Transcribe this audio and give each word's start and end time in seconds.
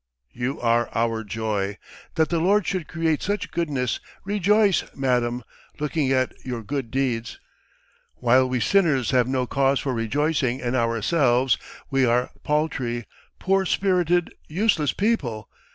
"You 0.33 0.59
are 0.59 0.89
our 0.95 1.23
joy! 1.23 1.77
That 2.15 2.29
the 2.29 2.39
Lord 2.39 2.65
should 2.65 2.87
create 2.87 3.21
such 3.21 3.51
goodness! 3.51 3.99
Rejoice, 4.25 4.83
Madam, 4.95 5.43
looking 5.79 6.11
at 6.11 6.33
your 6.43 6.63
good 6.63 6.89
deeds!... 6.89 7.39
While 8.15 8.49
we 8.49 8.61
sinners 8.61 9.11
have 9.11 9.27
no 9.27 9.45
cause 9.45 9.79
for 9.79 9.93
rejoicing 9.93 10.59
in 10.59 10.73
ourselves.... 10.73 11.59
We 11.91 12.03
are 12.03 12.31
paltry, 12.43 13.05
poor 13.39 13.63
spirited, 13.63 14.33
useless 14.47 14.91
people 14.91 15.47